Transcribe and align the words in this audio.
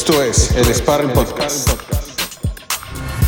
Esto 0.00 0.22
es 0.22 0.52
el 0.52 0.74
Sparring 0.74 1.12
Podcast. 1.12 1.68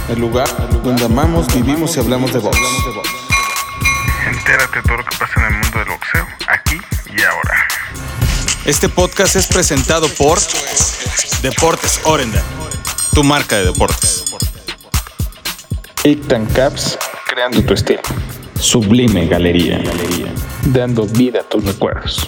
El 0.08 0.20
lugar 0.20 0.48
donde 0.82 1.04
amamos, 1.04 1.46
vivimos 1.52 1.94
y 1.98 2.00
hablamos 2.00 2.32
de 2.32 2.38
box. 2.38 2.56
Entérate 4.26 4.76
de 4.76 4.82
todo 4.82 4.96
lo 4.96 5.04
que 5.04 5.14
pasa 5.18 5.34
en 5.36 5.52
el 5.52 5.60
mundo 5.60 5.78
del 5.80 5.88
boxeo, 5.90 6.26
aquí 6.48 6.80
y 7.14 7.22
ahora. 7.24 7.68
Este 8.64 8.88
podcast 8.88 9.36
es 9.36 9.48
presentado 9.48 10.08
por 10.14 10.38
Deportes 11.42 12.00
Orenda, 12.04 12.42
tu 13.12 13.22
marca 13.22 13.56
de 13.56 13.66
deportes. 13.66 14.24
Ictan 16.04 16.46
Caps, 16.46 16.98
creando 17.28 17.62
tu 17.64 17.74
estilo. 17.74 18.00
Sublime 18.58 19.26
Galería, 19.26 19.76
Galería, 19.76 20.32
dando 20.62 21.04
vida 21.04 21.40
a 21.40 21.44
tus 21.44 21.66
recuerdos. 21.66 22.26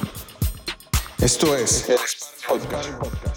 Esto 1.18 1.56
es 1.56 1.88
el 1.88 1.96
Sparring 1.96 2.98
Podcast. 2.98 3.33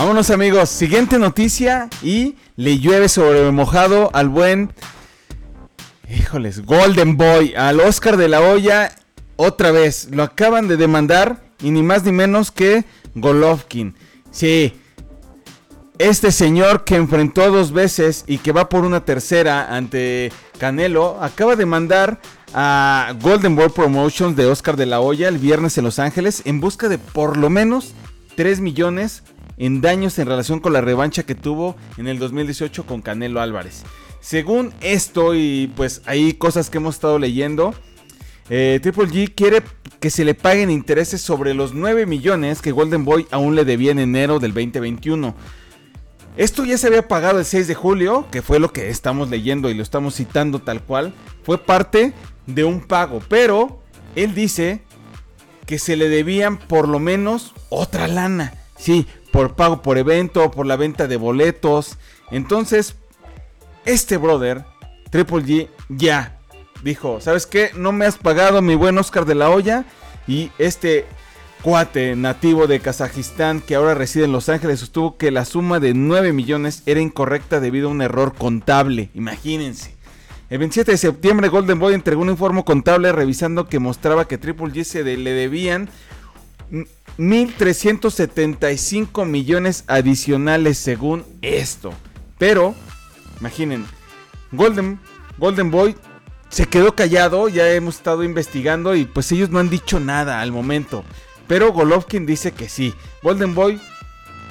Vámonos 0.00 0.30
amigos, 0.30 0.70
siguiente 0.70 1.18
noticia 1.18 1.90
y 2.02 2.36
le 2.56 2.78
llueve 2.78 3.10
sobre 3.10 3.50
mojado 3.50 4.08
al 4.14 4.30
buen, 4.30 4.72
híjoles, 6.08 6.64
Golden 6.64 7.18
Boy, 7.18 7.52
al 7.54 7.80
Oscar 7.80 8.16
de 8.16 8.26
la 8.26 8.40
Hoya, 8.40 8.96
otra 9.36 9.72
vez, 9.72 10.08
lo 10.10 10.22
acaban 10.22 10.68
de 10.68 10.78
demandar 10.78 11.42
y 11.62 11.70
ni 11.70 11.82
más 11.82 12.02
ni 12.02 12.12
menos 12.12 12.50
que 12.50 12.86
Golovkin. 13.14 13.94
Sí, 14.30 14.72
este 15.98 16.32
señor 16.32 16.84
que 16.84 16.96
enfrentó 16.96 17.50
dos 17.50 17.70
veces 17.70 18.24
y 18.26 18.38
que 18.38 18.52
va 18.52 18.70
por 18.70 18.86
una 18.86 19.04
tercera 19.04 19.76
ante 19.76 20.32
Canelo, 20.56 21.22
acaba 21.22 21.56
de 21.56 21.66
mandar 21.66 22.22
a 22.54 23.12
Golden 23.20 23.54
Boy 23.54 23.68
Promotions 23.68 24.34
de 24.34 24.46
Oscar 24.46 24.78
de 24.78 24.86
la 24.86 25.00
Hoya 25.00 25.28
el 25.28 25.36
viernes 25.36 25.76
en 25.76 25.84
Los 25.84 25.98
Ángeles 25.98 26.40
en 26.46 26.58
busca 26.58 26.88
de 26.88 26.96
por 26.96 27.36
lo 27.36 27.50
menos 27.50 27.92
3 28.36 28.60
millones 28.60 29.24
en 29.60 29.82
daños 29.82 30.18
en 30.18 30.26
relación 30.26 30.58
con 30.58 30.72
la 30.72 30.80
revancha 30.80 31.22
que 31.24 31.34
tuvo 31.34 31.76
en 31.98 32.08
el 32.08 32.18
2018 32.18 32.86
con 32.86 33.02
Canelo 33.02 33.42
Álvarez. 33.42 33.84
Según 34.20 34.72
esto 34.80 35.34
y 35.34 35.70
pues 35.76 36.00
hay 36.06 36.32
cosas 36.32 36.70
que 36.70 36.78
hemos 36.78 36.94
estado 36.94 37.18
leyendo, 37.18 37.74
eh, 38.48 38.80
Triple 38.82 39.08
G 39.08 39.34
quiere 39.34 39.62
que 40.00 40.08
se 40.08 40.24
le 40.24 40.34
paguen 40.34 40.70
intereses 40.70 41.20
sobre 41.20 41.52
los 41.52 41.74
9 41.74 42.06
millones 42.06 42.62
que 42.62 42.72
Golden 42.72 43.04
Boy 43.04 43.26
aún 43.30 43.54
le 43.54 43.66
debía 43.66 43.92
en 43.92 43.98
enero 43.98 44.38
del 44.38 44.54
2021. 44.54 45.34
Esto 46.38 46.64
ya 46.64 46.78
se 46.78 46.86
había 46.86 47.06
pagado 47.06 47.38
el 47.38 47.44
6 47.44 47.68
de 47.68 47.74
julio, 47.74 48.26
que 48.30 48.40
fue 48.40 48.60
lo 48.60 48.72
que 48.72 48.88
estamos 48.88 49.28
leyendo 49.28 49.68
y 49.68 49.74
lo 49.74 49.82
estamos 49.82 50.14
citando 50.14 50.60
tal 50.60 50.82
cual. 50.82 51.12
Fue 51.42 51.58
parte 51.58 52.14
de 52.46 52.64
un 52.64 52.80
pago, 52.80 53.20
pero 53.28 53.82
él 54.16 54.34
dice 54.34 54.80
que 55.66 55.78
se 55.78 55.96
le 55.96 56.08
debían 56.08 56.56
por 56.56 56.88
lo 56.88 56.98
menos 56.98 57.52
otra 57.68 58.08
lana. 58.08 58.54
Sí, 58.80 59.06
por 59.32 59.54
pago 59.54 59.82
por 59.82 59.98
evento, 59.98 60.50
por 60.50 60.66
la 60.66 60.76
venta 60.76 61.06
de 61.06 61.16
boletos. 61.16 61.98
Entonces, 62.30 62.96
este 63.84 64.16
brother, 64.16 64.64
Triple 65.10 65.44
G, 65.44 65.68
ya 65.88 66.38
dijo, 66.82 67.20
¿sabes 67.20 67.46
qué? 67.46 67.70
No 67.74 67.92
me 67.92 68.06
has 68.06 68.16
pagado 68.16 68.62
mi 68.62 68.74
buen 68.74 68.98
Oscar 68.98 69.24
de 69.24 69.34
la 69.34 69.50
Hoya. 69.50 69.84
Y 70.26 70.50
este 70.58 71.06
cuate 71.62 72.16
nativo 72.16 72.66
de 72.66 72.80
Kazajistán 72.80 73.60
que 73.60 73.74
ahora 73.74 73.94
reside 73.94 74.24
en 74.24 74.32
Los 74.32 74.48
Ángeles 74.48 74.80
sostuvo 74.80 75.16
que 75.18 75.30
la 75.30 75.44
suma 75.44 75.78
de 75.80 75.92
9 75.92 76.32
millones 76.32 76.82
era 76.86 77.00
incorrecta 77.00 77.60
debido 77.60 77.88
a 77.88 77.92
un 77.92 78.02
error 78.02 78.34
contable. 78.34 79.10
Imagínense. 79.14 79.94
El 80.48 80.58
27 80.58 80.92
de 80.92 80.98
septiembre 80.98 81.48
Golden 81.48 81.78
Boy 81.78 81.94
entregó 81.94 82.22
un 82.22 82.30
informe 82.30 82.64
contable 82.64 83.12
revisando 83.12 83.68
que 83.68 83.78
mostraba 83.78 84.26
que 84.26 84.38
Triple 84.38 84.72
G 84.72 84.84
se 84.84 85.04
le 85.04 85.32
debían 85.32 85.88
1.375 86.70 89.26
millones 89.26 89.84
adicionales 89.86 90.78
según 90.78 91.24
esto. 91.42 91.92
Pero, 92.38 92.74
imaginen, 93.40 93.84
Golden, 94.52 94.98
Golden 95.38 95.70
Boy 95.70 95.96
se 96.48 96.66
quedó 96.66 96.94
callado, 96.94 97.48
ya 97.48 97.70
hemos 97.72 97.96
estado 97.96 98.24
investigando 98.24 98.94
y 98.94 99.04
pues 99.04 99.30
ellos 99.32 99.50
no 99.50 99.58
han 99.58 99.70
dicho 99.70 100.00
nada 100.00 100.40
al 100.40 100.52
momento. 100.52 101.04
Pero 101.46 101.72
Golovkin 101.72 102.26
dice 102.26 102.52
que 102.52 102.68
sí. 102.68 102.94
Golden 103.22 103.54
Boy 103.54 103.80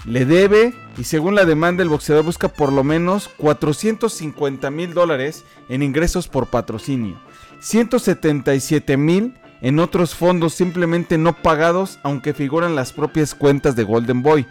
le 0.06 0.26
debe 0.26 0.74
y 0.98 1.04
según 1.04 1.36
la 1.36 1.46
demanda 1.46 1.84
el 1.84 1.90
boxeador 1.90 2.26
busca 2.26 2.48
por 2.48 2.72
lo 2.72 2.84
menos 2.84 3.30
450 3.38 4.72
mil 4.72 4.94
dólares 4.94 5.44
en 5.68 5.84
ingresos 5.84 6.28
por 6.28 6.48
patrocinio. 6.48 7.20
177 7.60 8.98
mil 8.98 9.34
en 9.62 9.80
otros 9.80 10.16
fondos 10.16 10.54
simplemente 10.54 11.18
no 11.18 11.34
pagados 11.34 12.00
aunque 12.04 12.34
figuran 12.34 12.76
las 12.76 12.94
propias 12.94 13.36
cuentas 13.36 13.76
de 13.76 13.84
Golden 13.84 14.22
Boy. 14.22 14.46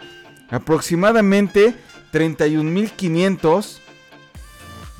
Aproximadamente 0.50 1.74
31.500 2.12 3.78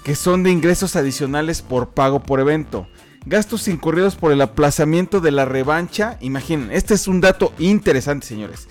que 0.05 0.15
son 0.15 0.43
de 0.43 0.51
ingresos 0.51 0.97
adicionales 0.97 1.61
por 1.61 1.91
pago 1.91 2.21
por 2.21 2.41
evento. 2.41 2.87
Gastos 3.27 3.69
incurridos 3.69 4.17
por 4.17 4.33
el 4.33 4.41
aplazamiento 4.41 5.21
de 5.21 5.33
la 5.33 5.45
revancha. 5.45 6.17
Imaginen, 6.21 6.73
este 6.73 6.95
es 6.95 7.09
un 7.09 7.21
dato 7.21 7.53
interesante, 7.59 8.27
señores. 8.27 8.69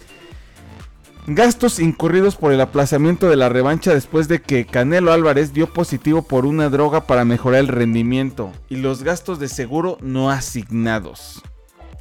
Gastos 1.29 1.79
incurridos 1.79 2.37
por 2.37 2.53
el 2.53 2.61
aplazamiento 2.61 3.27
de 3.27 3.35
la 3.35 3.49
revancha 3.49 3.93
después 3.93 4.29
de 4.29 4.41
que 4.41 4.65
Canelo 4.65 5.11
Álvarez 5.11 5.51
dio 5.51 5.67
positivo 5.67 6.21
por 6.21 6.45
una 6.45 6.69
droga 6.69 7.05
para 7.05 7.25
mejorar 7.25 7.59
el 7.59 7.67
rendimiento. 7.67 8.53
Y 8.69 8.77
los 8.77 9.03
gastos 9.03 9.37
de 9.37 9.49
seguro 9.49 9.97
no 9.99 10.31
asignados. 10.31 11.43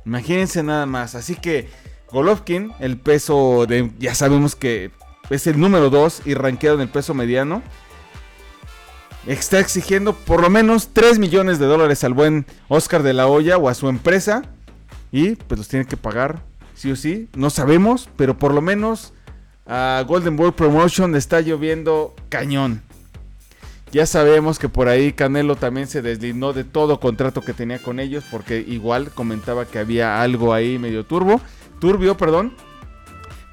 Imagínense 0.05 0.63
nada 0.63 0.87
más. 0.87 1.17
Así 1.17 1.35
que 1.35 1.69
Golovkin, 2.13 2.71
el 2.79 2.99
peso 2.99 3.67
de... 3.67 3.91
Ya 3.99 4.15
sabemos 4.15 4.55
que 4.55 4.93
es 5.29 5.49
el 5.49 5.59
número 5.59 5.91
2 5.91 6.23
y 6.25 6.35
rankeado 6.35 6.77
en 6.77 6.83
el 6.83 6.89
peso 6.89 7.13
mediano 7.13 7.65
está 9.27 9.59
exigiendo 9.59 10.13
por 10.13 10.41
lo 10.41 10.51
menos 10.51 10.91
3 10.93 11.19
millones 11.19 11.59
de 11.59 11.67
dólares 11.67 12.05
al 12.05 12.15
buen 12.15 12.47
Oscar 12.69 13.03
de 13.03 13.13
la 13.13 13.27
Hoya 13.27 13.59
o 13.59 13.69
a 13.69 13.75
su 13.75 13.89
empresa. 13.89 14.43
Y 15.11 15.35
pues 15.35 15.59
los 15.59 15.67
tiene 15.67 15.85
que 15.85 15.97
pagar, 15.97 16.45
sí 16.77 16.93
o 16.93 16.95
sí. 16.95 17.29
No 17.35 17.51
sabemos, 17.51 18.09
pero 18.17 18.39
por 18.39 18.55
lo 18.55 18.63
menos 18.63 19.13
a 19.67 20.05
Golden 20.07 20.37
Boy 20.37 20.53
Promotion 20.53 21.15
está 21.17 21.41
lloviendo 21.41 22.15
cañón. 22.29 22.83
Ya 23.93 24.07
sabemos 24.07 24.59
que 24.59 24.69
por 24.69 24.89
ahí 24.89 25.13
Canelo 25.13 25.57
también 25.57 25.87
se 25.87 26.03
deslindó 26.03 26.53
de 26.53 26.65
todo 26.65 27.01
contrato 27.01 27.41
que 27.41 27.53
tenía 27.53 27.79
con 27.79 28.01
ellos 28.01 28.25
porque 28.31 28.59
igual 28.61 29.11
comentaba 29.11 29.65
que 29.65 29.79
había 29.79 30.21
algo 30.21 30.53
ahí 30.53 30.79
medio 30.79 31.05
turbo, 31.05 31.41
turbio, 31.81 32.17
perdón. 32.17 32.55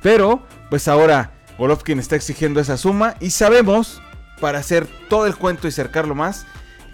Pero 0.02 0.42
pues 0.70 0.88
ahora 0.88 1.32
Golovkin 1.58 2.00
está 2.00 2.16
exigiendo 2.16 2.60
esa 2.60 2.78
suma 2.78 3.16
y 3.20 3.30
sabemos 3.30 4.02
para 4.42 4.60
hacer 4.60 4.88
todo 5.08 5.28
el 5.28 5.36
cuento 5.36 5.68
y 5.68 5.72
cercarlo 5.72 6.16
más, 6.16 6.46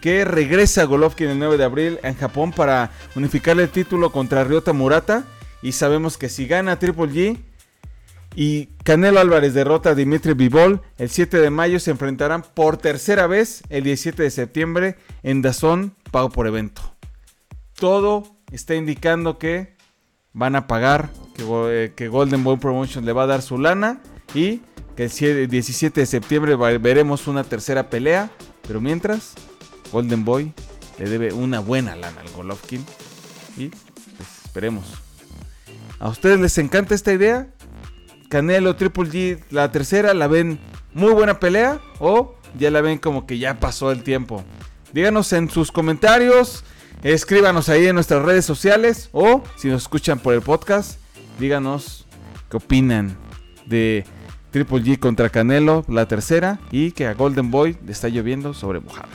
que 0.01 0.23
regresa 0.25 0.83
Golovkin 0.83 1.29
el 1.29 1.39
9 1.39 1.57
de 1.57 1.63
abril 1.63 1.99
en 2.03 2.15
Japón 2.15 2.51
para 2.51 2.91
unificar 3.15 3.59
el 3.59 3.69
título 3.69 4.11
contra 4.11 4.43
Ryota 4.43 4.73
Murata. 4.73 5.23
Y 5.61 5.73
sabemos 5.73 6.17
que 6.17 6.29
si 6.29 6.45
gana 6.47 6.77
Triple 6.77 7.07
G 7.07 7.37
y 8.39 8.67
Canelo 8.85 9.19
Álvarez 9.19 9.53
derrota 9.53 9.89
a 9.89 9.95
Dimitri 9.95 10.31
Bivol, 10.31 10.81
el 10.97 11.09
7 11.09 11.39
de 11.39 11.49
mayo 11.49 11.77
se 11.77 11.91
enfrentarán 11.91 12.41
por 12.41 12.77
tercera 12.77 13.27
vez 13.27 13.63
el 13.67 13.83
17 13.83 14.23
de 14.23 14.31
septiembre 14.31 14.95
en 15.23 15.41
Dazón, 15.41 15.93
pago 16.09 16.29
por 16.29 16.47
evento. 16.47 16.95
Todo 17.73 18.23
está 18.49 18.75
indicando 18.75 19.37
que 19.39 19.75
van 20.31 20.55
a 20.55 20.67
pagar, 20.67 21.09
que, 21.35 21.91
eh, 21.97 22.07
Golden 22.07 22.45
Boy 22.45 22.55
Promotion 22.55 23.03
le 23.03 23.11
va 23.11 23.23
a 23.23 23.27
dar 23.27 23.41
su 23.41 23.57
lana 23.57 24.01
y 24.33 24.61
que 24.95 25.03
el 25.03 25.09
7 25.09 25.47
17 25.47 25.99
de 25.99 26.05
septiembre 26.05 26.55
veremos 26.77 27.27
una 27.27 27.43
tercera 27.43 27.89
pelea. 27.89 28.31
Pero 28.65 28.79
mientras, 28.79 29.33
Golden 29.91 30.23
Boy 30.23 30.53
le 30.97 31.09
debe 31.09 31.33
una 31.33 31.59
buena 31.59 31.97
lana 31.97 32.21
al 32.21 32.29
Golovkin. 32.29 32.85
Y 33.57 33.67
pues, 33.67 34.45
esperemos. 34.45 34.85
¿A 35.99 36.07
ustedes 36.07 36.39
les 36.39 36.57
encanta 36.57 36.95
esta 36.95 37.11
idea? 37.11 37.49
Canelo, 38.29 38.75
Triple 38.75 39.09
G, 39.09 39.39
la 39.49 39.71
tercera, 39.71 40.13
¿la 40.13 40.27
ven 40.27 40.59
muy 40.93 41.11
buena 41.13 41.39
pelea? 41.39 41.79
¿O 41.99 42.35
ya 42.57 42.69
la 42.69 42.81
ven 42.81 42.99
como 42.99 43.25
que 43.25 43.39
ya 43.39 43.59
pasó 43.59 43.91
el 43.91 44.03
tiempo? 44.03 44.43
Díganos 44.93 45.33
en 45.33 45.49
sus 45.49 45.71
comentarios. 45.71 46.63
Escríbanos 47.01 47.69
ahí 47.69 47.87
en 47.87 47.95
nuestras 47.95 48.23
redes 48.23 48.45
sociales. 48.45 49.09
O 49.13 49.43
si 49.57 49.67
nos 49.67 49.81
escuchan 49.81 50.19
por 50.19 50.35
el 50.35 50.41
podcast, 50.41 50.99
díganos 51.39 52.05
qué 52.51 52.57
opinan 52.57 53.17
de 53.65 54.05
Triple 54.51 54.83
G 54.83 54.99
contra 54.99 55.29
Canelo, 55.29 55.83
la 55.87 56.07
tercera, 56.07 56.59
y 56.71 56.91
que 56.91 57.07
a 57.07 57.13
Golden 57.15 57.49
Boy 57.49 57.77
le 57.85 57.91
está 57.91 58.09
lloviendo 58.09 58.53
sobre 58.53 58.79
mojado. 58.79 59.09